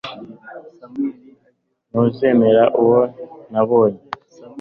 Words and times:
Ntuzemera 1.89 2.63
uwo 2.81 2.99
nabonye 3.51 4.01